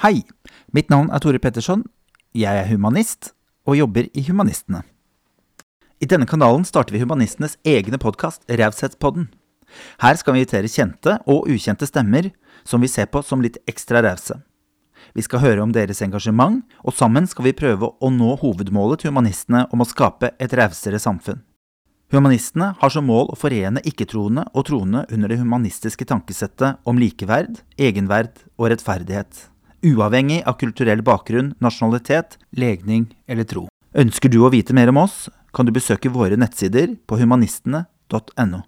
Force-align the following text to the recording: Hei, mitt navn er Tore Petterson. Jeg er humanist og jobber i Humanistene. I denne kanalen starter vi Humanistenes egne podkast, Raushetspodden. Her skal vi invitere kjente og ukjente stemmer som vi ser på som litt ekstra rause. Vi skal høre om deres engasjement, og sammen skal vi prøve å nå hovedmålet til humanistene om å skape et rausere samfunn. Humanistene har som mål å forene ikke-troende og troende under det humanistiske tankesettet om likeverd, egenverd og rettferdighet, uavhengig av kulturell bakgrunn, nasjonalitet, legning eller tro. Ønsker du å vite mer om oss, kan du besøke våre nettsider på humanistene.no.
Hei, 0.00 0.22
mitt 0.72 0.88
navn 0.88 1.10
er 1.12 1.20
Tore 1.20 1.36
Petterson. 1.36 1.82
Jeg 2.32 2.56
er 2.56 2.70
humanist 2.70 3.34
og 3.68 3.74
jobber 3.76 4.06
i 4.16 4.22
Humanistene. 4.24 4.78
I 6.00 6.08
denne 6.08 6.24
kanalen 6.24 6.64
starter 6.64 6.96
vi 6.96 7.02
Humanistenes 7.02 7.58
egne 7.68 7.98
podkast, 8.00 8.46
Raushetspodden. 8.48 9.26
Her 10.00 10.16
skal 10.16 10.32
vi 10.32 10.40
invitere 10.40 10.70
kjente 10.72 11.18
og 11.28 11.50
ukjente 11.52 11.84
stemmer 11.84 12.30
som 12.64 12.80
vi 12.80 12.88
ser 12.88 13.10
på 13.12 13.20
som 13.20 13.44
litt 13.44 13.60
ekstra 13.68 14.00
rause. 14.08 14.38
Vi 15.12 15.26
skal 15.28 15.44
høre 15.44 15.68
om 15.68 15.76
deres 15.76 16.00
engasjement, 16.00 16.64
og 16.80 16.96
sammen 16.96 17.28
skal 17.28 17.50
vi 17.50 17.54
prøve 17.60 17.92
å 17.92 18.08
nå 18.08 18.38
hovedmålet 18.40 19.04
til 19.04 19.12
humanistene 19.12 19.66
om 19.68 19.84
å 19.84 19.90
skape 19.92 20.32
et 20.40 20.56
rausere 20.56 20.96
samfunn. 20.96 21.44
Humanistene 22.08 22.72
har 22.80 22.96
som 22.96 23.04
mål 23.04 23.34
å 23.36 23.40
forene 23.44 23.84
ikke-troende 23.84 24.48
og 24.56 24.70
troende 24.72 25.04
under 25.12 25.28
det 25.28 25.42
humanistiske 25.44 26.08
tankesettet 26.08 26.80
om 26.88 26.96
likeverd, 26.96 27.60
egenverd 27.76 28.46
og 28.56 28.72
rettferdighet, 28.72 29.50
uavhengig 29.86 30.42
av 30.46 30.58
kulturell 30.60 31.02
bakgrunn, 31.06 31.54
nasjonalitet, 31.60 32.38
legning 32.56 33.08
eller 33.26 33.48
tro. 33.48 33.66
Ønsker 33.96 34.30
du 34.30 34.40
å 34.44 34.52
vite 34.52 34.76
mer 34.76 34.92
om 34.92 35.00
oss, 35.02 35.28
kan 35.54 35.66
du 35.66 35.74
besøke 35.74 36.12
våre 36.12 36.38
nettsider 36.38 36.94
på 37.06 37.18
humanistene.no. 37.18 38.62